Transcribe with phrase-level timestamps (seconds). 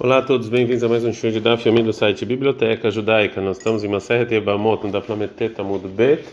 [0.00, 3.42] Olá a todos, bem-vindos a mais um show de Daf Yomi do site Biblioteca Judaica.
[3.42, 6.24] Nós estamos em Maseret Ebamot, no Daf Lametet Amud Bet,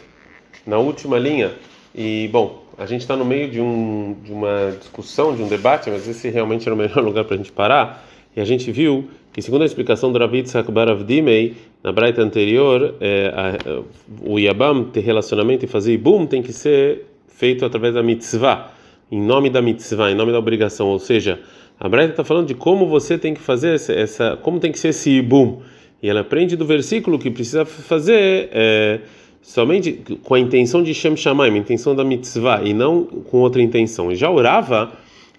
[0.66, 1.52] na última linha.
[1.94, 5.90] E, bom, a gente está no meio de, um, de uma discussão, de um debate,
[5.90, 8.08] mas esse realmente era o melhor lugar para a gente parar.
[8.34, 12.96] E a gente viu que, segundo a explicação do Ravid Sakbar Avdimei, na Braita anterior,
[13.02, 13.84] é, a,
[14.22, 18.72] o Yabam ter relacionamento e fazer Ibum tem que ser feito através da mitzvah,
[19.12, 21.42] em nome da mitzvah, em nome da obrigação, ou seja,
[21.80, 24.78] a Braita está falando de como você tem que fazer essa, essa, como tem que
[24.78, 25.62] ser esse ibum.
[26.04, 29.00] E ela aprende do versículo que precisa fazer é,
[29.42, 33.62] somente com a intenção de Shem Shamaim, a intenção da mitzvah, e não com outra
[33.62, 34.14] intenção.
[34.14, 34.92] Já orava,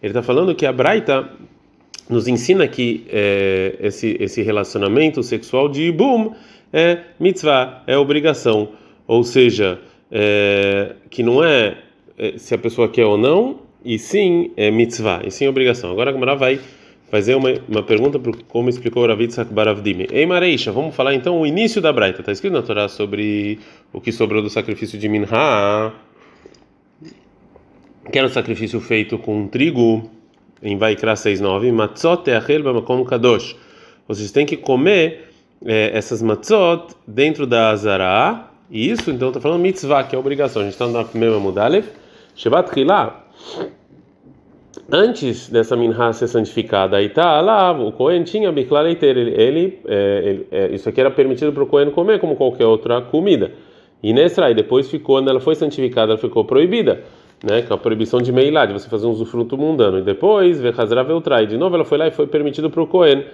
[0.03, 1.29] ele está falando que a Braita
[2.09, 6.33] nos ensina que é, esse, esse relacionamento sexual de ibum
[6.73, 8.71] é mitzvah, é obrigação.
[9.07, 9.79] Ou seja,
[10.11, 11.77] é, que não é,
[12.17, 15.91] é se a pessoa quer ou não, e sim é mitzvah, e sim obrigação.
[15.91, 16.61] Agora a Gemara vai
[17.11, 20.07] fazer uma, uma pergunta para como explicou o Ravid Sakbaravdimi.
[20.13, 22.21] Ei Mareisha, vamos falar então o início da Braita.
[22.21, 23.59] Está escrito na Torá sobre
[23.93, 25.93] o que sobrou do sacrifício de Minha,
[28.11, 30.09] que era o sacrifício feito com trigo
[30.63, 33.57] em Vaikra 6.9, matzot te'achel b'makom kadosh.
[34.07, 35.31] Vocês têm que comer
[35.65, 40.63] é, essas matzot dentro da Azara, e isso então está falando mitzvah, que é obrigação.
[40.63, 41.87] A gente está na primeira mudalev,
[42.37, 43.25] Shevat Chilá,
[44.91, 50.23] antes dessa minha ser santificada, aí tá lá, o Cohen tinha leiteiro, ele, ele, é,
[50.25, 53.53] ele é, isso aqui era permitido para o Cohen comer como qualquer outra comida.
[54.03, 57.05] E nessa aí depois ficou, quando ela foi santificada, ela ficou proibida,
[57.45, 57.65] né?
[57.69, 59.99] É a proibição de meilá, de você fazer um usufruto mundano.
[59.99, 63.25] E depois, Vechazra Veltrai, de novo ela foi lá e foi permitido para o Cohen,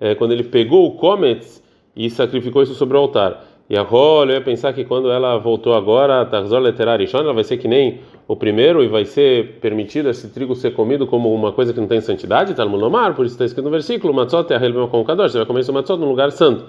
[0.00, 1.62] é, quando ele pegou o comets
[1.94, 3.44] e sacrificou isso sobre o altar.
[3.68, 7.44] E a Rol, eu ia pensar que quando ela voltou agora, Tarzor Leterarishon, ela vai
[7.44, 11.50] ser que nem o primeiro e vai ser permitido esse trigo ser comido como uma
[11.50, 14.56] coisa que não tem santidade, Talmud Lomar, por isso está escrito no versículo, Matzot é
[14.56, 16.64] a com Kadosh, você vai comer esse Matzot num lugar santo.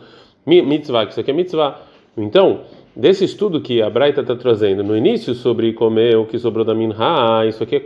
[0.45, 1.81] Mitzvah, que isso aqui é mitzvah.
[2.15, 2.61] Então,
[2.95, 6.73] desse estudo que a Braita está trazendo no início sobre comer o que sobrou da
[6.73, 7.83] Minha, isso aqui é,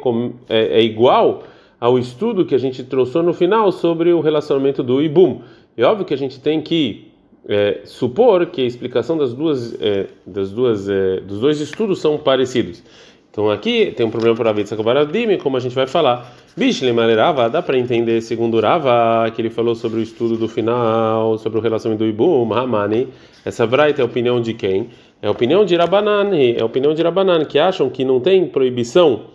[0.49, 1.43] é, é igual
[1.79, 5.41] ao estudo que a gente trouxe no final sobre o relacionamento do Ibum.
[5.75, 7.08] É óbvio que a gente tem que
[7.47, 12.17] é, supor que a explicação das duas, é, das duas, é, dos dois estudos são
[12.17, 12.83] parecidos.
[13.31, 16.35] Então aqui tem um problema para a Vitsa como a gente vai falar.
[16.57, 21.37] Bishle Malerava, dá para entender segundo Rava, que ele falou sobre o estudo do final,
[21.37, 23.07] sobre o relacionamento do Ibum, Hamani.
[23.45, 24.89] Essa Braita é a opinião de quem?
[25.21, 28.47] É a opinião de Rabanan, é a opinião de Rabanan, que acham que não tem
[28.47, 29.25] proibição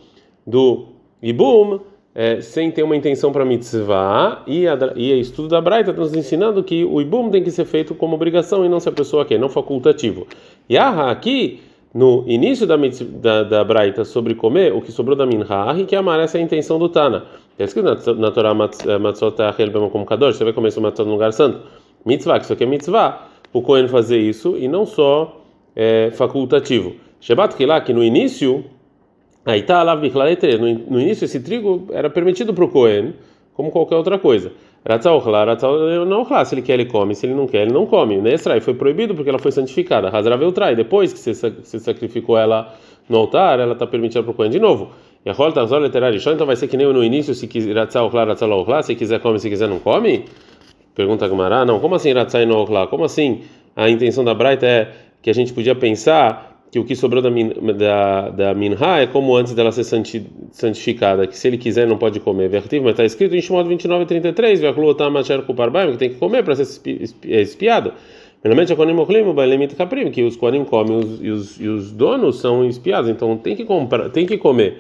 [0.47, 0.89] do
[1.23, 1.81] Ibum
[2.15, 6.01] é, sem ter uma intenção para mitzvah, e a, e a estudo da Braita está
[6.01, 8.93] nos ensinando que o ibum tem que ser feito como obrigação e não se a
[8.93, 10.27] pessoa quer, não facultativo.
[10.69, 11.61] E a aqui,
[11.93, 15.45] no início da, da, da Braita sobre comer, o que sobrou da minha,
[15.89, 17.25] que amar essa é a intenção do Tana.
[17.59, 21.13] É escrito na, na Torá Matzot Achel como Kadosh, você vai comer esse matzot no
[21.13, 21.61] lugar santo.
[22.05, 25.41] Mitzvah, que isso aqui é mitzvah, o Cohen fazer isso e não só
[25.75, 26.95] é, facultativo.
[27.21, 28.65] Shebat Kilá, que no início
[29.47, 33.15] Aí tá lá no início esse trigo era permitido para o Cohen,
[33.53, 34.53] como qualquer outra coisa.
[34.87, 38.21] Ratzaochla, Ratzaochla, se ele quer ele come, se ele não quer ele não come.
[38.21, 40.09] Nesrai foi proibido porque ela foi santificada.
[40.09, 42.75] Hazravel trai, depois que você, sacrificou ela
[43.09, 44.91] no altar, ela está permitida para o Cohen de novo.
[45.25, 45.33] E a
[46.35, 47.75] então vai ser que nem no início, se quiser
[48.83, 50.27] se quiser come, se quiser não come?
[50.95, 53.43] Pergunta Gumará, não, como assim Ratzai no Como assim
[53.75, 57.31] a intenção da Braita é que a gente podia pensar que o que sobrou da,
[57.31, 59.85] da, da minha é como antes dela ser
[60.51, 62.49] santificada, que se ele quiser não pode comer.
[62.49, 64.61] Vertivo, mas está escrito em Shimon 29 e 33,
[65.93, 66.81] que tem que comer para ser
[67.29, 67.93] é espiado.
[69.77, 73.55] Caprim, que os Konim comem os, e, os, e os donos são espiados, então tem
[73.55, 74.79] que comprar, tem que comer.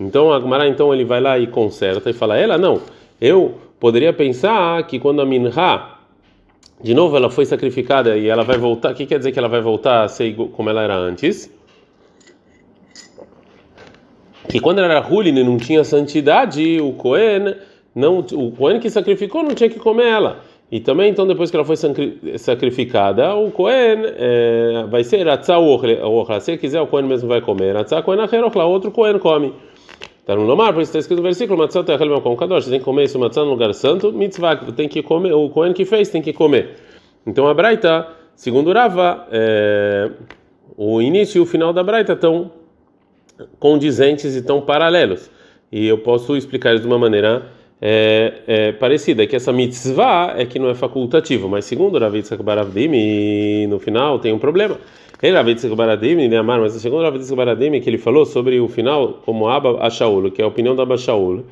[0.00, 2.80] Então a Gemara então ele vai lá e conserta e fala: "Ela não,
[3.20, 5.50] eu poderia pensar que quando a minha
[6.82, 8.92] de novo ela foi sacrificada e ela vai voltar.
[8.92, 11.50] O que quer dizer que ela vai voltar a ser como ela era antes?
[14.48, 17.56] Que quando ela era Hulin e não tinha santidade, o Cohen,
[17.94, 20.40] não, o Cohen que sacrificou não tinha que comer ela.
[20.70, 21.76] E também, então, depois que ela foi
[22.36, 25.80] sacrificada, o Cohen é, vai ser Ratzah ou
[26.40, 27.76] Se quiser, o Cohen mesmo vai comer.
[27.76, 29.54] Ratzah Cohen Acherochla, outro Cohen come.
[30.26, 33.04] No Lomar, por isso está escrito no versículo: Matzah Techel com Kadosh, tem que comer
[33.04, 36.32] esse matzah no lugar santo, mitzvah, tem que comer, o Cohen que fez tem que
[36.32, 36.76] comer.
[37.26, 40.10] Então a Braita, segundo Rava, é,
[40.76, 42.50] o início e o final da Braita estão
[43.58, 45.30] condizentes e estão paralelos.
[45.70, 47.46] E eu posso explicar isso de uma maneira
[47.80, 52.42] é, é, parecida, que essa mitzvah é que não é facultativo, mas segundo Rav Yitzhak
[52.42, 54.78] Baravdim, no final tem um problema.
[55.22, 58.60] Ele Rav Yitzhak Baradim, ele amar, mas segundo Rav Yitzhak Baradim, que ele falou sobre
[58.60, 61.44] o final como Abba Ashaul, que é a opinião da Abba Shaul,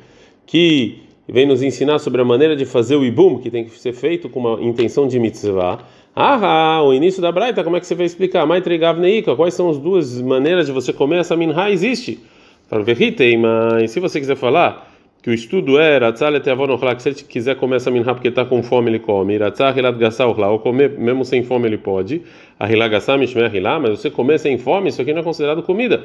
[0.45, 3.93] que vem nos ensinar sobre a maneira de fazer o ibum, que tem que ser
[3.93, 5.79] feito com uma intenção de mitzvah.
[6.15, 8.45] Ah, o início da Braita, como é que você vai explicar?
[8.45, 11.69] Maitrigav neika, quais são as duas maneiras de você comer essa minha?
[11.71, 12.19] Existe.
[13.39, 14.92] Mas se você quiser falar
[15.23, 18.91] que o estudo é que se ele quiser comer essa minha porque está com fome
[18.91, 22.21] ele come, ou comer mesmo sem fome ele pode,
[22.59, 26.03] mas você comer sem fome, isso aqui não é considerado comida.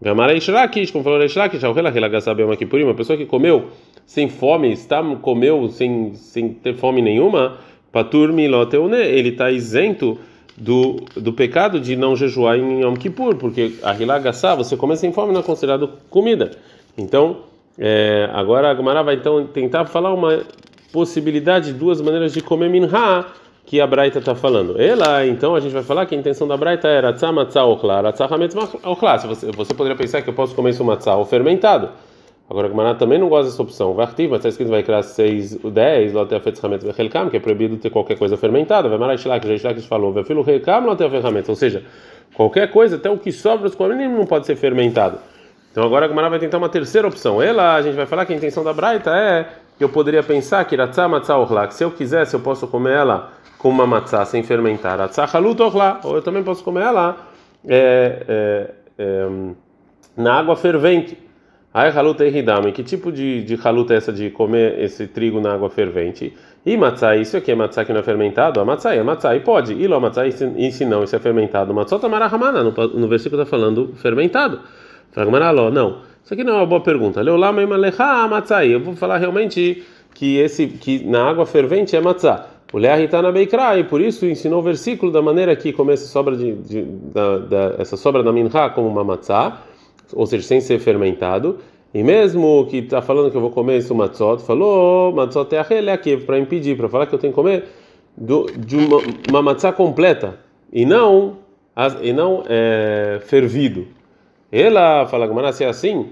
[0.00, 3.70] Gamara Ishrakish, como falou Ishrakish, uma pessoa que comeu
[4.06, 7.58] sem fome, está comeu sem, sem ter fome nenhuma,
[7.90, 10.16] Patur Miloteune, ele está isento
[10.56, 15.12] do, do pecado de não jejuar em Yom Kippur, porque a Hilagassá, você come sem
[15.12, 16.52] fome, não é considerado comida.
[16.96, 17.49] Então,
[17.82, 20.42] é, agora a Gemara vai então tentar falar uma
[20.92, 22.86] possibilidade, duas maneiras de comer minha
[23.64, 24.78] que a Braita está falando.
[24.78, 28.12] Ela, então, a gente vai falar que a intenção da Braita era tzah matzah ochla,
[28.12, 28.54] tzah hametz
[28.84, 29.16] ochla.
[29.18, 31.88] Você, você poderia pensar que eu posso comer isso matzah ou fermentado.
[32.50, 33.94] Agora a Gemara também não gosta dessa opção.
[33.94, 37.78] Vartiv, mas está escrito vai criar 6, 10, lote afetz hametz vechelkam, que é proibido
[37.78, 38.90] ter qualquer coisa fermentada.
[38.90, 41.48] Vai marar shlak, já shlak falou, vefilo helkam, lote hametz.
[41.48, 41.82] Ou seja,
[42.34, 45.18] qualquer coisa, até o que sobra dos comem não pode ser fermentado.
[45.70, 47.40] Então agora a Gemara vai tentar uma terceira opção.
[47.40, 50.64] Ela, a gente vai falar que a intenção da Braita é que eu poderia pensar
[50.64, 54.42] que ratzah matzah orlá, se eu quisesse eu posso comer ela com uma matzah sem
[54.42, 57.16] fermentar, ratzah halut orlá, ou eu também posso comer ela
[57.66, 59.28] é, é, é,
[60.16, 61.16] na água fervente.
[61.72, 65.54] Aí halut e que tipo de, de halut é essa de comer esse trigo na
[65.54, 66.36] água fervente?
[66.66, 68.60] E matzah, isso aqui é matzah que não é fermentado?
[68.60, 69.72] A matzah é matzah, e pode.
[69.72, 71.72] E lo matzah, e se não, isso é fermentado.
[71.72, 74.60] Matzah tamarahamana, no, no versículo está falando fermentado.
[75.12, 75.98] Fragmanaló, não.
[76.24, 77.20] Isso aqui não é uma boa pergunta.
[77.20, 79.82] Eu vou falar realmente
[80.14, 82.46] que esse que na água fervente é matzá.
[82.72, 86.36] O na Beikra, e por isso ensinou o versículo da maneira que come essa sobra
[86.36, 89.62] de, de da, da, essa sobra da minha como uma matzá,
[90.12, 91.58] ou seja, sem ser fermentado.
[91.92, 96.16] E mesmo que está falando que eu vou comer isso matzot, falou matzot é aqui
[96.16, 97.64] para impedir, para falar que eu tenho que comer
[98.16, 98.98] do, de uma,
[99.28, 100.38] uma matzá completa
[100.72, 101.38] e não
[102.00, 103.88] e não é, fervido.
[104.52, 106.10] Ela fala que se é assim,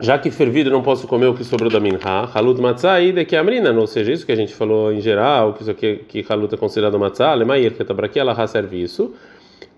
[0.00, 1.98] já que fervido não posso comer o que sobrou da minha,
[2.32, 5.62] halut matzah e que amrina, ou seja, isso que a gente falou em geral, que
[5.62, 9.12] isso aqui que halut é considerado matzah, lemair que tá para aqui ela serve isso.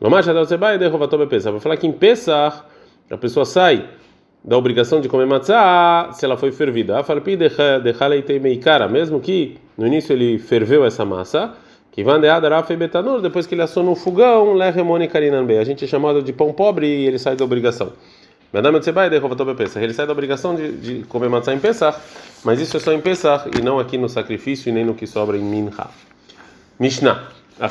[0.01, 0.23] Lomar
[0.59, 1.51] vai derrubar toda pesar.
[1.53, 2.69] Para falar que em pesar
[3.11, 3.89] a pessoa sai
[4.45, 6.99] da obrigação de comer matzah se ela foi fervida.
[6.99, 7.49] A farpi de
[7.99, 11.55] haleitei meikara, mesmo que no início ele ferveu essa massa.
[13.23, 15.59] Depois que ele assou no fogão, Lehemoni Karinanbe.
[15.59, 17.93] A gente é chamado de pão pobre e ele sai da obrigação.
[18.53, 19.83] Madame Tsebai derrubou Pesach.
[19.83, 21.99] Ele sai da obrigação de, de comer matzah em Pesach,
[22.45, 25.07] mas isso é só em Pesach e não aqui no sacrifício e nem no que
[25.07, 25.71] sobra em Minha.
[26.79, 27.29] Mishnah.
[27.61, 27.67] A.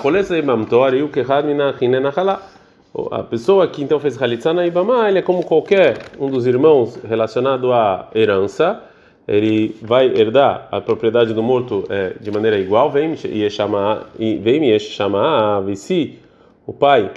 [3.12, 6.98] A pessoa que então fez halitzah na ibama, ele é como qualquer um dos irmãos
[7.08, 8.82] relacionado à herança
[9.30, 14.72] ele vai herdar a propriedade do morto é, de maneira igual, vem e chamar vem
[14.72, 16.18] e chamar se
[16.66, 17.12] o pai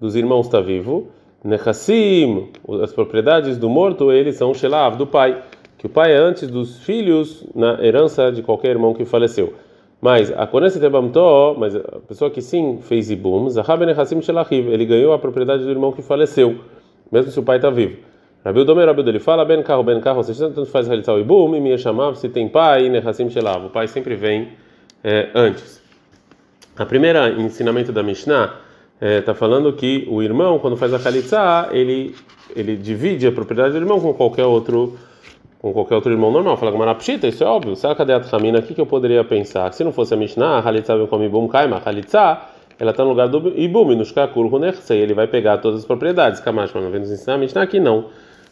[0.00, 1.08] dos irmãos está vivo,
[1.42, 2.48] nechassim,
[2.80, 5.42] as propriedades do morto eles são shelav do pai,
[5.76, 9.52] que o pai é antes dos filhos na herança de qualquer irmão que faleceu.
[10.00, 15.12] Mas a Tebamto, mas a pessoa que sim fez ibum, Zahab nechassim shelachiv, ele ganhou
[15.12, 16.60] a propriedade do irmão que faleceu,
[17.10, 18.07] mesmo se o pai está vivo.
[18.48, 21.54] Rabi Udomer, Rabi ele fala, ben carro, ben carro, você tanto faz realizar o ibum,
[21.54, 24.48] e me chamava, se tem pai, nehassim shelav, o pai sempre vem
[25.04, 25.82] é, antes.
[26.74, 28.54] A primeira ensinamento da Mishnah
[28.98, 32.14] está é, falando que o irmão, quando faz a khalitsa, ele
[32.56, 34.96] ele divide a propriedade do irmão com qualquer outro
[35.58, 36.56] com qualquer outro irmão normal.
[36.56, 37.76] Fala com Marapshita, isso é óbvio.
[37.76, 38.60] Sabe cadê a Tramina?
[38.60, 39.70] O que, que eu poderia pensar?
[39.74, 42.38] Se não fosse a Mishnah, a Halitza vem como Ibum Kaima, a Halitza,
[42.78, 46.40] ela está no lugar do Ibum, no Shkakul Hunersei, ele vai pegar todas as propriedades.
[46.40, 48.06] Kamash, mas vem nos ensinar a Mishnah aqui não.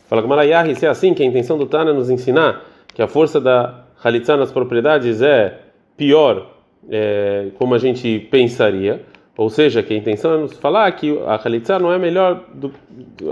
[0.06, 3.02] Fala com Marayahi, se é assim que a intenção do Tana é nos ensinar que
[3.02, 5.58] a força da Halitza nas propriedades é
[5.96, 6.46] pior,
[6.88, 9.02] é, como a gente pensaria,
[9.36, 12.72] ou seja, que a intenção é nos falar que a Halitza não é melhor, do,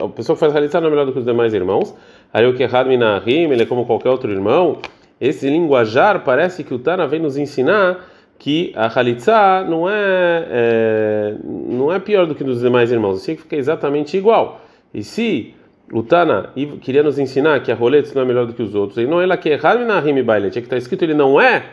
[0.03, 1.95] a pessoa que faz Halitza não é melhor do que os demais irmãos,
[2.33, 4.79] aí o que Minahim, ele é como qualquer outro irmão,
[5.21, 8.05] esse linguajar parece que o Tana vem nos ensinar
[8.37, 13.37] que a Halitza não é, é, não é pior do que dos demais irmãos, assim
[13.37, 14.61] que fica exatamente igual.
[14.93, 15.55] E se
[15.93, 16.51] o Tana
[16.81, 18.99] queria nos ensinar que a roleta não é melhor do que os outros.
[18.99, 21.65] E não ela que é Harminahim Bailet, que está escrito ele não é,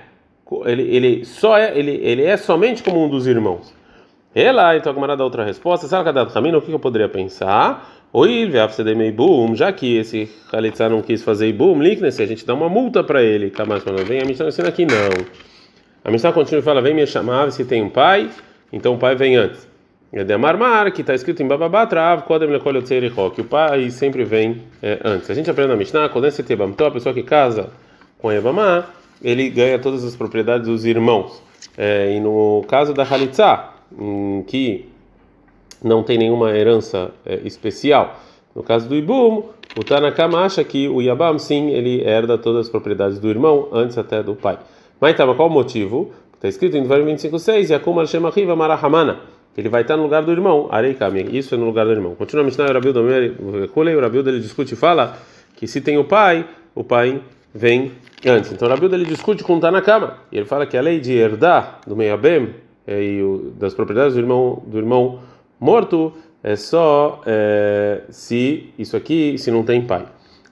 [0.65, 3.74] ele, ele só é, ele, ele é somente como um dos irmãos.
[4.34, 5.88] Ela, então a Gamara dá outra resposta.
[5.88, 7.89] Sabe o que eu poderia pensar?
[8.13, 8.50] Oi,
[9.15, 13.03] boom, já que esse Khalitsa não quis fazer boom, Likness, a gente dá uma multa
[13.03, 13.50] para ele.
[13.50, 15.25] Kamash, vem a Mishnah ensina aqui não.
[16.03, 18.30] A Mishnah continua e fala: vem me chamar se tem um pai,
[18.72, 19.70] então o pai vem antes.
[20.12, 25.00] De Amarmar, que está escrito em Bababatrav, Kodem Lekol que o pai sempre vem é,
[25.06, 25.30] antes.
[25.30, 26.10] A gente aprende na Mishnah,
[26.46, 27.70] Tebam, então a pessoa que casa
[28.20, 28.89] com Ebamá,
[29.24, 31.41] ele ganha todas as propriedades dos irmãos.
[31.77, 33.74] É, e no caso da Halitzá,
[34.48, 34.89] que
[35.82, 38.20] não tem nenhuma herança é, especial,
[38.53, 39.44] no caso do Ibum,
[39.77, 43.98] o Tanakama acha que o Yabam, sim, ele herda todas as propriedades do irmão, antes
[43.98, 44.60] até do pai.
[45.00, 46.12] Mas estava qual o motivo?
[46.34, 50.67] Está escrito em 25.6, Yakum al-Shem Achiva Marahamana ele vai estar no lugar do irmão,
[50.72, 52.15] Areikami, isso é no lugar do irmão.
[52.15, 55.17] Continua a Mishnah, o Rabilda, o Rabilda ele discute e fala
[55.55, 57.22] que se tem o pai, o pai
[57.53, 57.91] vem
[58.25, 58.51] antes.
[58.51, 61.13] Então o Rabilda ele discute com o Tanakama, e ele fala que a lei de
[61.13, 62.55] herdar do Meiabem
[62.88, 65.20] é, e o, das propriedades do irmão, do irmão
[65.60, 70.05] morto é só é, se isso aqui, se não tem pai.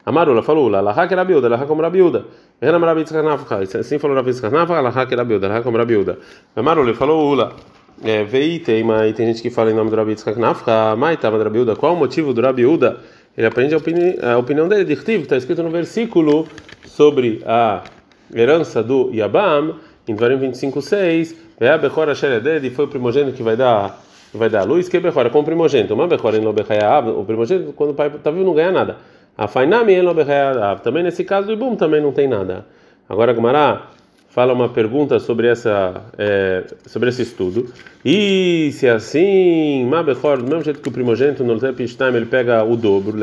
[0.06, 2.26] Amarula falou, Laha que Rabilda, Laha como Rabilda.
[2.62, 6.18] Assim falou Rabi Tzkarnafka, Laha que Rabilda, Laha como Rabilda.
[6.56, 7.56] Amarula falou, Ula.
[8.04, 11.38] É, veio tem, tem gente que fala em nome do Rabi Yitzhak Nafka, Mai estava
[11.38, 11.76] do Rabi Uda.
[11.76, 12.98] Qual o motivo do Rabi Uda?
[13.38, 16.48] Ele aprende a, opini a opinião dele, de que está escrito no versículo
[16.86, 17.84] sobre a
[18.34, 19.76] herança do Yabam,
[20.08, 24.02] em Dvarim 25:6, Ve'a Bechor Asher e foi o primogênito que vai dar
[24.34, 25.94] vai dar luz, que é Bechor, com o primogênito.
[25.94, 28.98] Uma Bechor em Lobechayav, o primogênito, quando o pai está vivo, não ganha nada.
[29.38, 32.66] A Fainami em Lobechayav, também nesse caso do Ibum também não tem nada.
[33.08, 33.88] Agora, Gumará
[34.30, 37.66] fala uma pergunta sobre essa é, sobre esse estudo.
[38.06, 42.64] E se é assim, Mabechor, do mesmo jeito que o primogênito no Telpishtaim ele pega
[42.64, 43.18] o dobro,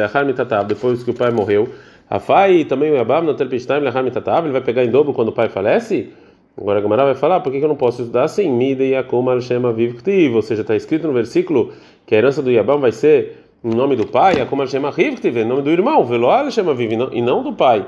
[0.68, 1.68] depois que o pai morreu,
[2.08, 5.28] a Fai também o Yabam no Telpishtaim, Lechar Mitatav, ele vai pegar em dobro quando
[5.28, 6.10] o pai falece?
[6.58, 8.50] Agora a Gamara vai falar, por que, eu não posso estudar assim?
[8.50, 11.72] Mida Yakum Al-Shema Vivktiv, ou seja, está escrito no versículo
[12.06, 15.44] que a herança do Yabam vai ser em nome do pai, Yakum Al-Shema Vivktiv, em
[15.44, 17.84] nome do irmão, Velo Al-Shema Viv, e não do pai.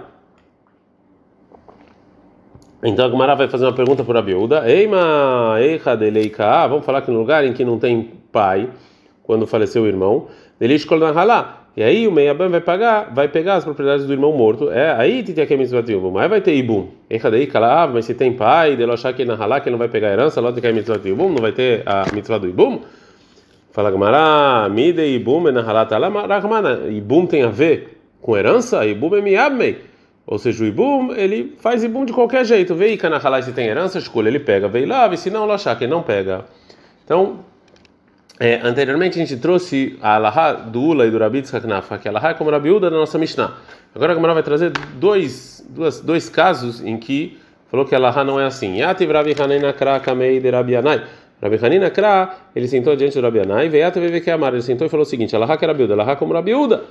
[2.82, 4.70] Então a Gumara vai fazer uma pergunta para a Biúda.
[4.70, 6.66] Eima, eicha deleika.
[6.68, 8.68] Vamos falar que no lugar em que não tem pai,
[9.24, 10.28] quando faleceu o irmão,
[10.60, 11.64] ele escolhe na halá.
[11.76, 14.70] E aí o Meiabam vai pagar, vai pegar as propriedades do irmão morto.
[14.70, 16.00] É, aí tem que mitzvatiu.
[16.10, 16.88] Mas vai ter ibum.
[17.10, 19.78] Eicha deika lá, mas se tem pai, dele achar que na halá que ele não
[19.78, 21.16] vai pegar a herança, lá tem que mitzvatiu.
[21.16, 22.80] Não vai ter a mitzvah do ibum.
[23.72, 26.10] Fala Gumara, mide ibum na halá tá lá,
[26.90, 28.84] Ibum tem a ver com herança?
[28.86, 29.78] Ibum é miabmei.
[30.30, 32.74] Ou seja, o Ibum, ele faz Ibum de qualquer jeito.
[32.74, 34.68] Vei Kanahalai se tem herança, escolha, ele pega.
[34.68, 36.44] Vei lá, se não, Lachá, que não pega.
[37.02, 37.38] Então,
[38.38, 42.12] é, anteriormente a gente trouxe a Alaha do Ula e do Rabi Tzaknafa, que a
[42.12, 43.54] é como Rabi Uda da nossa Mishnah.
[43.94, 47.38] Agora a Gamara vai trazer dois, duas, dois casos em que
[47.70, 48.80] falou que a não é assim.
[48.80, 51.04] Yativ Rabi Hanina Kra Kamei de Rabi Anai.
[51.42, 54.60] Rabi Hanina Kra, ele sentou diante do Rabi Anai, veio até ver que Amar, ele
[54.60, 56.84] sentou e falou o seguinte: Alaha que é Rabi Uda, Alaha como Rabi Uda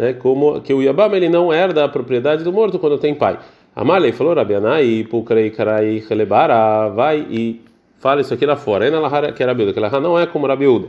[0.00, 3.38] né, como que o Yabam ele não herda a propriedade do morto quando tem pai.
[3.76, 7.60] Amalei falou Rabianai, Pukrei Karai Helebara, vai e
[7.98, 8.86] fala isso aqui lá fora.
[8.86, 10.88] Aí na Lahara que era Rabiuda, que Lahara não é como Rabiuda.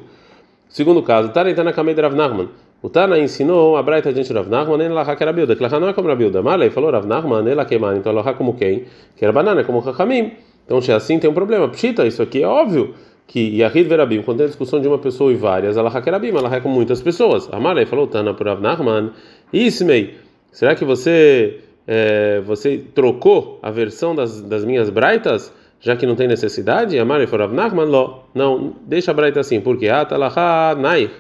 [0.70, 2.48] Segundo caso, Tana Itana Kamei de Rav Nachman.
[2.82, 5.62] O Tana ensinou a Braita diante de Rav Nachman, nem Lahara que era Rabiuda, que
[5.62, 6.40] Lahara não é como Rabiuda.
[6.40, 8.86] Amalei falou Rav Nachman, ela queimar, então Lahara como quem?
[9.18, 10.32] Que era banana, como Hakamim.
[10.66, 11.68] Então, se é assim, tem um problema.
[11.68, 12.94] Pshita, isso aqui é óbvio
[13.32, 16.54] que Yahid Verabim, quando tem a discussão de uma pessoa e várias, ela Hakerabim, ela
[16.54, 17.48] é com muitas pessoas.
[17.50, 19.12] Amalei falou, Tana por Avnachman,
[19.54, 20.16] Ismei,
[20.52, 26.14] será que você é, você trocou a versão das, das minhas braitas, já que não
[26.14, 27.00] tem necessidade?
[27.00, 28.26] Amalei falou, Avnachman, lo.
[28.36, 31.12] Não, deixa a braita assim, porque Atalaha Nair,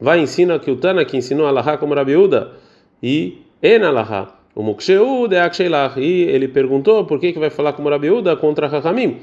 [0.00, 2.54] vai ensina que o Tana que ensinou Alaha como Rabiuda,
[3.00, 4.30] e Enalaha.
[4.52, 8.66] O Muksheu de Aksheilach, e ele perguntou por que, que vai falar como Rabiuda contra
[8.66, 9.20] Hakamim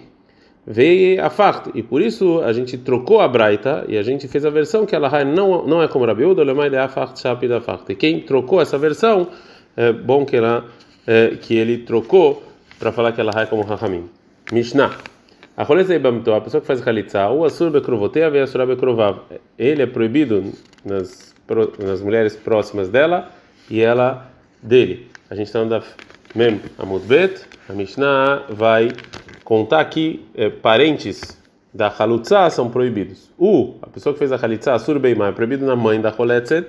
[0.66, 4.46] veio a fact e por isso a gente trocou a braita e a gente fez
[4.46, 7.48] a versão que ela não não é como Rabi Uda, lemai de a fact chapi
[7.48, 7.92] da fact.
[7.92, 9.28] E quem trocou essa versão
[9.75, 10.66] é bom que ela
[11.08, 12.44] é, que ele trocou
[12.80, 14.10] para falar que ela é como Rahamim.
[14.51, 14.98] Mishnah.
[15.58, 19.20] A a pessoa que faz halitza, o asur bekrovotea ve asura bekrovav.
[19.58, 20.54] Ele é proibido
[20.86, 21.30] nas
[21.84, 23.30] nas mulheres próximas dela
[23.70, 25.08] e ela dele.
[25.30, 25.86] A gente está andando
[26.36, 28.89] Mem Amudbet, a Mishnah vai
[29.50, 31.36] contar que é, parentes
[31.74, 33.32] da Halutza são proibidos.
[33.36, 36.68] O, a pessoa que fez a Halitza, Asur Beimá, é proibido na mãe da Holetzet.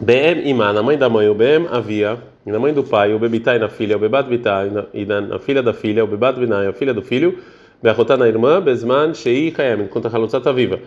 [0.00, 3.58] Bem Imá, na mãe da mãe, o Bem havia, na mãe do pai, o Bebitai
[3.58, 6.72] na filha, o Bebat Bitai, e na, na filha da filha, o Bebat Binai, a
[6.72, 7.40] filha do filho,
[7.82, 10.78] Beachotá na irmã, Bezman, Shei Kayem, enquanto a Halutza está viva.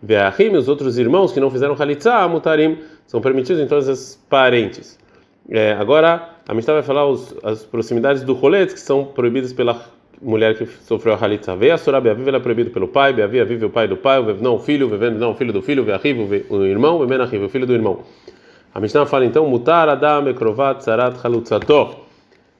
[0.00, 2.78] Veahim, os outros irmãos que não fizeram Halitza, Mutarim,
[3.08, 5.01] são permitidos em todas as parentes.
[5.48, 9.84] É, agora, a Mishnah vai falar os, as proximidades do rolet que são proibidas pela
[10.20, 11.56] mulher que sofreu a halitza.
[11.56, 14.20] Veio a surah Beaviv, ela é proibida pelo pai, Beaviv, vive o pai do pai,
[14.20, 17.48] o não o filho, o não o filho do filho, Veahiv, o irmão, o o
[17.48, 18.00] filho do irmão.
[18.74, 21.96] A Mishnah fala então, mutar adam ekrovat sarat halutzato.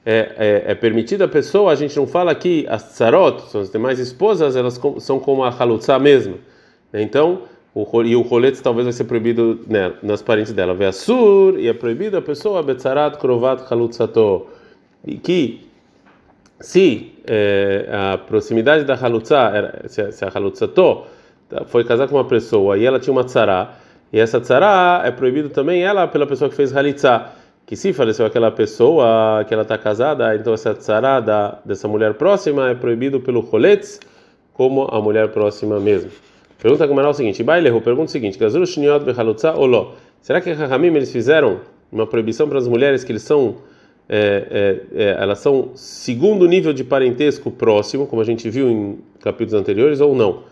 [0.05, 3.71] é, é, é permitida a pessoa, a gente não fala que as tsarot, são as
[3.71, 6.37] demais esposas, elas são como a halutza mesmo.
[6.93, 7.43] Então,
[7.75, 10.73] o, e o roletz talvez vai ser proibido né, nas parentes dela.
[10.73, 14.45] Vê sur e é proibido a pessoa betzarat krovat halutzato.
[15.05, 15.67] E que
[16.61, 21.03] se é, a proximidade da halutza, se, se a halutzato
[21.49, 23.71] tá, foi casar com uma pessoa e ela tinha uma tzara,
[24.11, 27.31] e essa tzara é proibido também ela pela pessoa que fez halitzá.
[27.65, 32.13] Que se faleceu aquela pessoa que ela está casada, então essa tzara da, dessa mulher
[32.15, 33.99] próxima é proibido pelo roletz,
[34.53, 36.11] como a mulher próxima mesmo.
[36.63, 39.91] Pergunta Gamara o seguinte: Bailehu pergunta o seguinte: Gazuru Shniot Bechalutza Oló.
[40.21, 41.59] Será que Rahamim eles fizeram
[41.91, 43.57] uma proibição para as mulheres que eles são
[44.07, 48.99] é, é, é, elas são segundo nível de parentesco próximo, como a gente viu em
[49.19, 50.43] capítulos anteriores, ou não?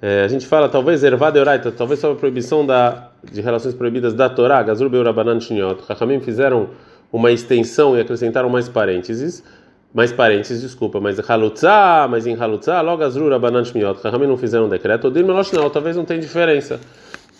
[0.00, 4.14] É, a gente fala talvez ervada oraita, talvez só a proibição da, de relações proibidas
[4.14, 5.82] da Torá, Gazur Beurabanan Shniot.
[5.86, 6.70] Rahamim fizeram
[7.12, 9.44] uma extensão e acrescentaram mais parênteses
[9.92, 14.66] mais parênteses, desculpa, mas Halutza, mas em Halutza, logo Azrura, Banan Shmiot, Rahamim não fizeram
[14.66, 16.78] um decreto, Odir não, talvez não tenha diferença.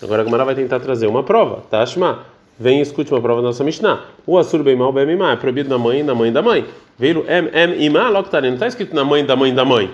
[0.02, 2.21] Agora a Gemara vai tentar trazer uma prova, Tashma.
[2.61, 4.00] Vem e escute uma prova da nossa Mishnah.
[4.26, 6.64] O Asur bem mal, bem é proibido na mãe, na mãe da mãe.
[6.99, 9.90] Veio M, M, Ima, logo tá não está escrito na mãe da mãe da mãe.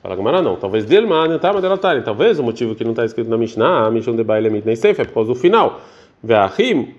[0.00, 2.00] Fala Gemara não, talvez dele, não tá, mas dela tá.
[2.02, 5.00] Talvez o motivo que não está escrito na Mishnah, a Mishnah de Baile Mitnei Seif,
[5.00, 5.80] é por causa do final.
[6.22, 6.94] Ve'achim,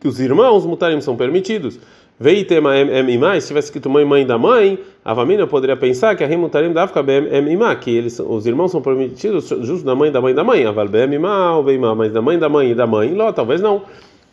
[0.00, 1.78] que os irmãos mutarim são permitidos.
[2.22, 6.22] Veitema em mais, se tivesse escrito mãe mãe da mãe, a família poderia pensar que
[6.22, 10.20] a rimutarim ficar bem em que eles os irmãos são permitidos justo da mãe da
[10.20, 11.08] mãe da mãe, aval bem
[11.56, 13.82] ou bem mas da mãe da mãe e da mãe, lá talvez não.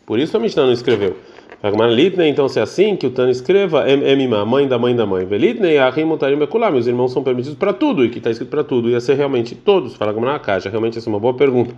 [0.06, 1.16] Por isso a Mishnah não escreveu.
[2.28, 5.26] Então, se é assim, que o Tano escreva Emima, mãe da mãe da mãe.
[5.26, 8.62] Velitnei, a rimutarim bekulam, os irmãos são permitidos para tudo, e que está escrito para
[8.62, 9.96] tudo, ia ser realmente todos.
[9.96, 11.74] Fala Gamara caixa, realmente essa é uma boa pergunta.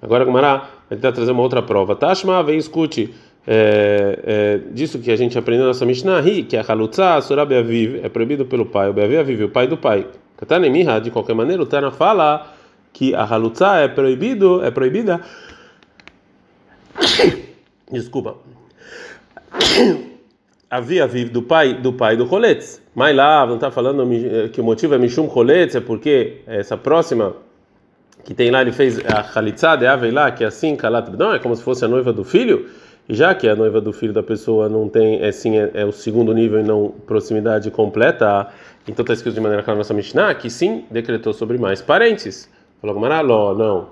[0.00, 0.58] Agora Gamara
[0.88, 1.96] vai tentar trazer uma outra prova.
[1.96, 3.12] Tashma, vem escute
[3.46, 8.00] é, é, disso que a gente aprendeu na nossa Mishnah, que a halutza, surah beaviv,
[8.02, 10.06] é proibido pelo pai, o beaviv, o pai do pai.
[10.36, 12.54] Katanemiha, de qualquer maneira, o Tana fala
[12.92, 15.20] que a halutza é proibido, é proibida.
[17.90, 18.36] Desculpa.
[20.70, 22.80] Havia vive do pai do pai do Roletz.
[22.94, 24.04] Mas lá não está falando
[24.50, 27.34] que o motivo é Mishum Roletz, é porque essa próxima
[28.24, 31.38] que tem lá, ele fez a Halitza de Aveilá, que é assim, Kalat não é
[31.38, 32.68] como se fosse a noiva do filho.
[33.12, 35.92] Já que a noiva do filho da pessoa não tem, é sim, é, é o
[35.92, 38.48] segundo nível e não proximidade completa,
[38.88, 42.48] então está escrito de maneira clara na nossa Mishnah que sim, decretou sobre mais parentes.
[42.80, 43.88] Falou Maraló, não.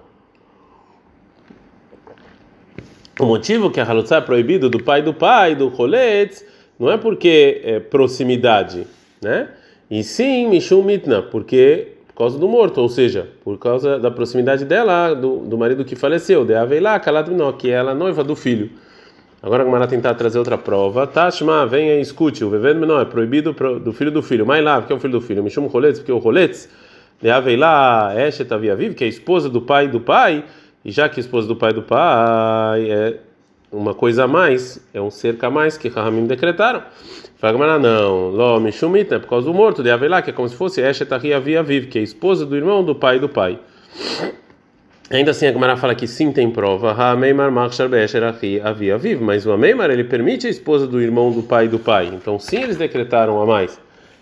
[3.21, 6.43] O motivo que a Halutza é proibido do pai do pai, do Roletz,
[6.79, 8.87] não é porque é proximidade,
[9.21, 9.51] né?
[9.91, 14.65] E sim, Mishum Mitna, porque por causa do morto, ou seja, por causa da proximidade
[14.65, 18.71] dela, do, do marido que faleceu, de Aveilá, Kaladminó, que é ela noiva do filho.
[19.43, 21.07] Agora a Gemara tentar trazer outra prova.
[21.07, 22.45] Tashma, venha e escute.
[22.45, 24.45] O vevendo menor é proibido do filho do filho.
[24.45, 25.43] Mais lá, que é o filho do filho.
[25.43, 26.69] Me chama Roletz, porque o Roletz,
[27.23, 30.45] lá, Eshet Avia Vive, que é a esposa do pai do pai.
[30.85, 33.17] E já que a esposa do pai do pai é
[33.73, 36.83] uma coisa a mais, é um cerca a mais que Rahamim decretaram.
[37.37, 38.29] Fala Gemara, não.
[38.29, 41.11] Ló, Mishumit, é por causa do morto de lá, que é como se fosse Eshet
[41.15, 43.59] Avia Vive, que é a esposa do irmão do pai do pai.
[45.13, 46.95] Ainda assim, a Gemara fala que sim tem prova.
[48.63, 52.13] havia vivo, mas o Ameimar ele permite a esposa do irmão do pai do pai.
[52.15, 53.81] Então, sim, eles decretaram a mais.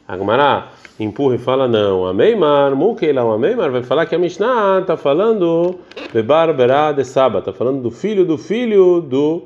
[0.09, 2.07] A Gemara empurra e fala não.
[2.07, 5.79] Ameimar, Mukeila, o Ameimar vai falar que a Mishnah está falando
[6.11, 9.42] de Barbera de Saba, está falando do filho do filho do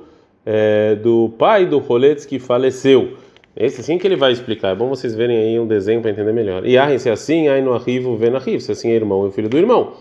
[0.46, 3.14] é, do pai do Roletz que faleceu.
[3.56, 4.68] Esse sim que ele vai explicar.
[4.68, 6.64] É bom vocês verem aí um desenho para entender melhor.
[6.64, 9.32] E ah, se é assim, aí no arrivo vem na se assim é irmão e
[9.32, 9.94] filho do irmão.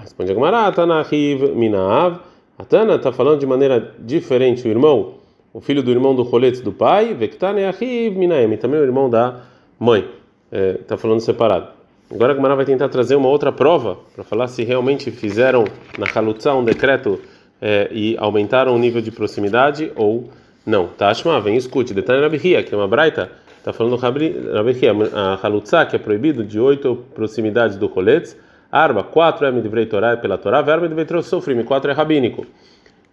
[0.00, 2.20] Responde a Gemara, Atana Riv Minav.
[2.58, 5.14] Atana está falando de maneira diferente o irmão,
[5.52, 9.40] o filho do irmão do Roletz do pai, Vektane Achiv Minaem, também o irmão da
[9.78, 10.06] mãe.
[10.52, 11.68] Está é, falando separado.
[12.10, 15.64] Agora a Gemara vai tentar trazer uma outra prova para falar se realmente fizeram
[15.98, 17.18] na Halutza um decreto
[17.60, 20.30] é, e aumentaram o nível de proximidade ou
[20.64, 20.88] não.
[20.88, 21.92] Tashma, vem escute.
[21.92, 26.60] Detalhe Rabihia, que é uma braita, está falando Rabihia, a Halutza, que é proibido de
[26.60, 28.36] oito proximidades do Roletz
[28.76, 32.46] Arba, quatro é Midvrei Torá é pela Torá, verbo Midvrei Sofrim, quatro é rabínico.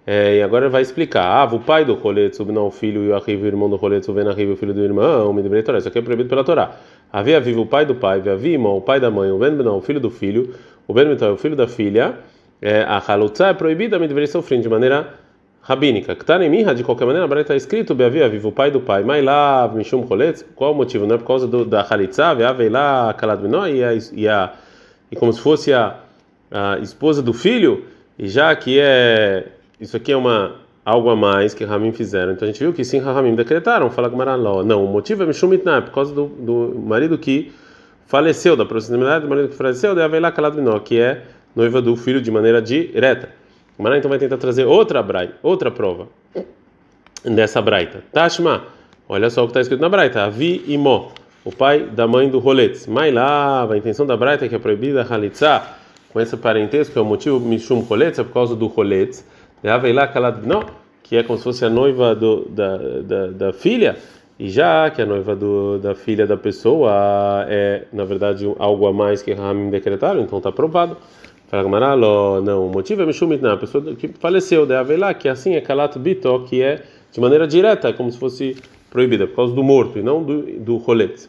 [0.06, 1.26] É, e agora ele vai explicar.
[1.26, 4.13] Ah, o pai do Roletz, não o filho, e o Arrivo, irmão do Roletz, o
[4.13, 5.78] Venarrivo, o filho do irmão, o Torá.
[5.78, 6.71] Isso aqui é proibido pela Torá.
[7.12, 9.78] Havia vivo o pai do pai, havia irmão, o pai da mãe, o Ben não,
[9.78, 10.54] o filho do filho,
[10.86, 12.15] o Ben o filho da filha.
[12.62, 15.13] É, a Halutza é proibida, Midvrei Sofrim, de maneira
[15.62, 16.17] rabínica.
[16.49, 20.45] Miha, de qualquer maneira, está escrito, Beavia vivo o pai do pai, Mailav, Mishum Roletz.
[20.56, 21.08] Qual o motivo?
[21.08, 22.69] Não é por causa do, da Halitza, Veavei
[23.17, 23.93] Kalad Minó, e a.
[24.12, 24.52] E a
[25.13, 25.99] e como se fosse a,
[26.49, 27.86] a esposa do filho,
[28.17, 29.47] e já que é
[29.80, 32.34] isso aqui é uma algo a mais que Ramim fizeram.
[32.34, 33.91] Então a gente viu que sim, Ramim decretaram.
[33.91, 34.63] Fala com Maraló.
[34.63, 37.54] Não, o motivo é Mishumitná, por causa do, do marido que
[38.08, 41.21] faleceu, da proximidade do marido que faleceu, de Aveilá Kaladvinó, que é
[41.56, 43.30] noiva do filho de maneira direta.
[43.78, 46.08] O então vai tentar trazer outra braita, outra prova
[47.23, 48.04] dessa braita.
[48.12, 48.63] Tashma,
[49.08, 50.23] olha só o que está escrito na braita.
[50.23, 51.12] Avi e Mo,
[51.45, 52.88] o pai da mãe do Roletz.
[52.88, 55.77] Mailava, a intenção da braita é que é proibida Halitzá,
[56.12, 59.25] com esse parentesco, que é o motivo Mishum Roletz, é por causa do Roletz.
[59.63, 60.63] Aveilá Kaladvinó,
[61.01, 63.97] que é como se fosse a noiva do, da, da, da filha.
[64.39, 68.93] E já que a noiva do, da filha da pessoa é, na verdade, algo a
[68.93, 70.97] mais que Ramim decretaram, então está aprovado.
[71.47, 75.62] Fala não, o motivo é Mishumit, a pessoa que faleceu, de Avelá, que assim é
[75.62, 78.58] Kalat Bito, que é de maneira direta, como se fosse
[78.89, 81.27] proibida, por causa do morto e não do, do rolete.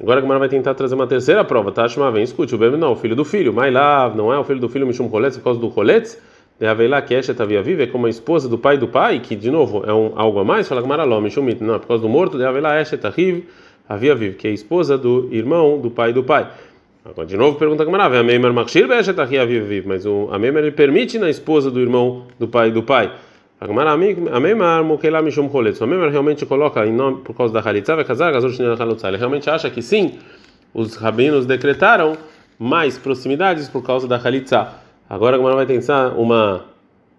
[0.00, 1.86] Agora a Gamara vai tentar trazer uma terceira prova, tá?
[1.88, 4.60] Chama, vem, escute, o bebê não, o filho do filho, lá não é o filho
[4.60, 6.18] do filho Mishum Rolete por causa do rolete?
[6.58, 9.34] De Avelá, que Eshet havia viva, é como a esposa do pai do pai, que
[9.34, 12.02] de novo é um, algo a mais, fala Gamara, não, Mishumit, não, é por causa
[12.02, 13.04] do morto, de Avelá, Eshet
[13.88, 16.48] havia viva, que é a esposa do irmão do pai do pai.
[17.04, 21.18] Agora, de novo, pergunta como a Meimer Machir vive, mas o a Meimer ele permite
[21.18, 23.12] na esposa do irmão do pai do pai.
[23.60, 25.80] A Meimer Mokela Mishum Choletz.
[25.80, 29.08] A Meimer realmente coloca em nome por causa da Halitza, vai casar, Shnei Halitza.
[29.08, 30.18] Ele realmente acha que sim,
[30.74, 32.16] os rabinos decretaram
[32.58, 34.68] mais proximidades por causa da Halitza.
[35.08, 36.64] Agora a Gemara vai pensar uma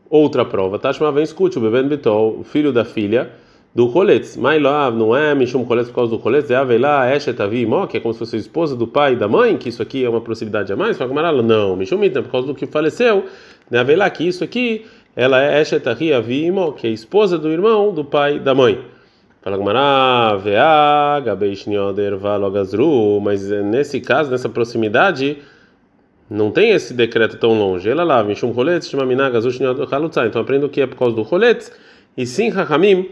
[0.10, 0.78] outra prova.
[0.78, 3.32] Tashma vem escute o bebê Betol, o filho da filha
[3.74, 4.38] do Roletz.
[4.38, 8.00] Mailav não é Mishum Roletz por causa do Roletz, é Avelá, Eshet Avi que é
[8.00, 10.22] como se fosse a esposa do pai e da mãe, que isso aqui é uma
[10.22, 10.98] proximidade a mais.
[10.98, 11.08] Com
[11.42, 13.26] não, Mishum Mitna, por causa do que faleceu,
[13.70, 13.80] né?
[13.80, 18.04] Avelá, que isso aqui ela é Eshet Avi Mó, que é esposa do irmão do
[18.04, 18.84] pai da mãe.
[19.42, 19.58] Fala
[22.18, 25.38] Valogazru, mas nesse caso, nessa proximidade,
[26.30, 27.88] não tem esse decreto tão longe.
[27.88, 28.92] Ela lá, Mishum Roletz.
[30.26, 31.72] Então aprendo que é por causa do Roletz,
[32.18, 33.10] e sim Hakamim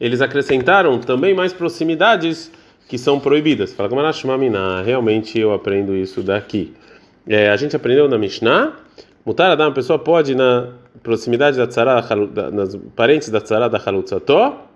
[0.00, 2.50] eles acrescentaram também mais proximidades
[2.88, 3.72] que são proibidas.
[3.72, 4.00] Fala como
[4.84, 6.74] realmente eu aprendo isso daqui.
[7.26, 8.72] É, a gente aprendeu na Mishnah,
[9.24, 10.68] mutar uma pessoa pode na
[11.04, 12.02] proximidade da tzara,
[12.50, 14.66] nas parentes da tzara da halutzató,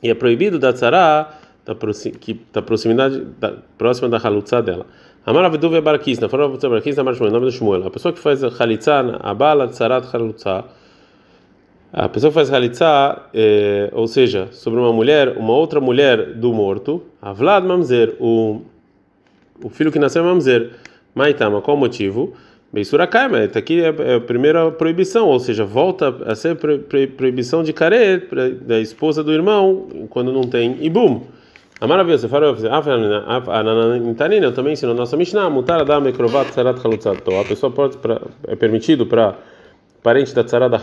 [0.00, 1.28] e é proibido da tzara
[1.64, 1.74] da,
[2.20, 4.86] que, da proximidade da, próxima da halutzá dela.
[5.26, 7.86] Amar Aviduv Barquis, na forma de Barquis, na marcha nome do Shmuel.
[7.86, 10.64] A pessoa que faz halitzá, a bala tzarat halutzá,
[11.92, 16.52] a pessoa que faz halitzá, é, ou seja, sobre uma mulher, uma outra mulher do
[16.52, 18.62] morto, a Vlad Mamzer, o,
[19.62, 20.70] o filho que nasceu é Mamzer.
[21.14, 22.34] Maitama, qual o motivo?
[22.70, 26.78] Beisura Kaima, está aqui é, é a primeira proibição, ou seja, volta a ser pro,
[26.80, 28.28] pro, proibição de caret
[28.60, 31.22] da esposa do irmão, quando não tem ibum.
[31.80, 32.54] A maravilha, você fala,
[33.48, 37.36] Ananantanina, eu também ensino a nossa Mishnah, mutar adam ekrovat sarat halutzato.
[37.36, 37.96] A pessoa pode,
[38.48, 39.36] é permitido para
[40.02, 40.78] parente da tzara da.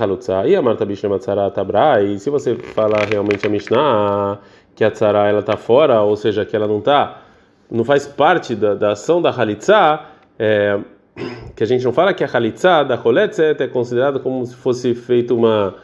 [0.48, 2.02] E a Marta Bishna tzara tabra.
[2.02, 4.40] E se você falar realmente a Mishnah
[4.74, 7.22] que a tzara ela tá fora, ou seja, que ela não tá,
[7.70, 10.00] não faz parte da, da ação da halitza,
[10.40, 10.80] é,
[11.56, 14.94] que a gente não fala que a halitza da choletzet é considerada como se fosse
[14.94, 15.76] feito uma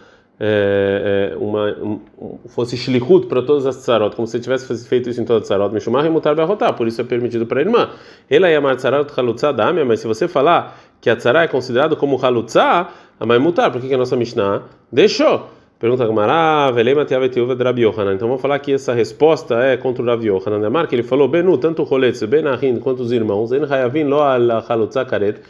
[0.44, 2.00] é, é, uma um,
[2.48, 5.72] fosse shlichut para todas as tzarot, como se tivesse feito isso em todas as tzarot,
[5.72, 7.89] mishumar e mutar berrotar, por isso é permitido para a irmã.
[8.28, 11.96] Ela é a tzarot halutza damia, mas se você falar que a tzara é considerado
[11.96, 12.88] como halutza,
[13.20, 15.48] a mãe mutar, por que a nossa Mishnah deixou?
[15.82, 18.13] Pergunta Gamara, Velema Teavetuva de Rabi Yohanan.
[18.13, 20.86] Então vamos falar que essa resposta é contra o Rabi Yohanan.
[20.86, 24.63] Que ele falou, Benu, tanto o Roletz, Benahin, quanto os irmãos, En Hayavin lo al
[24.70, 25.41] Halutza Karet.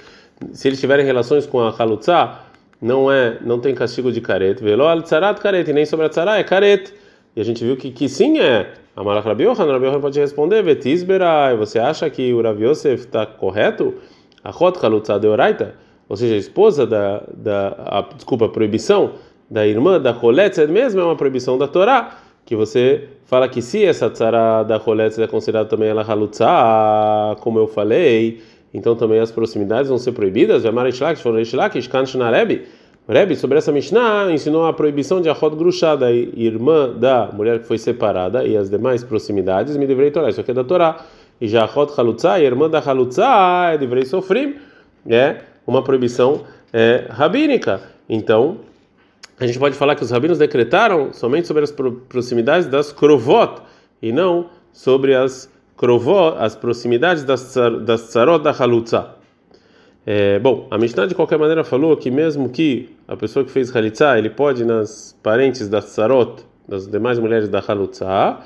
[0.54, 2.40] Se eles tiverem relações com a Halutza,
[2.82, 4.64] não é, não tem castigo de Karet.
[4.64, 6.94] Velo al Tzarat Karet, e nem sobre a Tzara é Karet.
[7.36, 8.72] E a gente viu que, que sim é.
[8.96, 13.26] Amalach Rabi Yohanan, Rabi Yohanan pode responder, Vetisberai, você acha que o Rabi Yosef está
[13.26, 13.96] correto?
[14.42, 15.76] A Hot Halutza de Oraita?
[16.12, 19.14] ou seja, a esposa da, da a, desculpa, a proibição
[19.52, 23.84] da irmã da Roletzed mesmo é uma proibição da Torá, que você fala que se
[23.84, 26.48] essa tzara da Roletzed é considerada também ela halutza,
[27.42, 28.42] como eu falei,
[28.74, 30.64] então também as proximidades vão ser proibidas.
[33.10, 37.66] Rebbe, sobre essa Mishnah, ensinou a proibição de Achot Grushá, da irmã da mulher que
[37.66, 41.04] foi separada, e as demais proximidades, me deverei Torá, isso aqui é da Torá.
[41.42, 43.26] E já Achot Halutza, irmã da Halutza,
[43.74, 44.62] é deverei sofrer,
[45.06, 45.38] é
[45.68, 47.82] uma proibição é, rabínica.
[48.08, 48.60] Então,
[49.42, 53.64] a gente pode falar que os rabinos decretaram somente sobre as proximidades das krovot
[54.00, 59.16] e não sobre as krovot, as proximidades das, das tsarot da halutza.
[60.06, 63.76] É, bom, a Mishnah de qualquer maneira falou que mesmo que a pessoa que fez
[63.76, 68.38] halitzá, ele pode nas parentes das tsarot, das demais mulheres da halutza,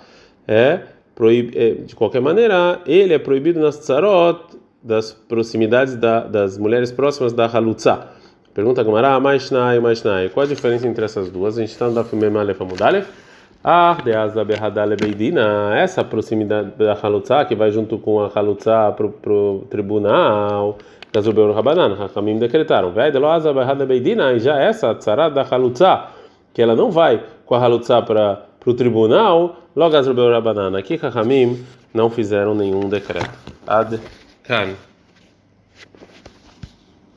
[0.47, 0.79] é,
[1.13, 6.91] proib, é, de qualquer maneira, ele é proibido nas tsarot das proximidades da, das mulheres
[6.91, 8.07] próximas da Halutza.
[8.55, 10.29] Pergunta Gamara, mais Shnai, mais Shnai.
[10.29, 11.57] Qual a diferença entre essas duas?
[11.57, 13.05] A gente está no Daf Memalef Amudalef.
[13.61, 19.33] Ah, de Asa Beidina, essa proximidade da Halutza, que vai junto com a Halutza para
[19.33, 20.77] o tribunal,
[21.13, 22.93] Gazubeur Rabanan, Hakamim decretaram.
[22.93, 26.05] Vai de Asa Berradale Beidina, e já essa tzara da Halutza,
[26.53, 30.77] que ela não vai com a Halutza para o tribunal, logo Gazubeur Rabanan.
[30.77, 31.61] Aqui Hakamim
[31.93, 33.31] não fizeram nenhum decreto.
[33.67, 33.99] Ad
[34.43, 34.75] Kan.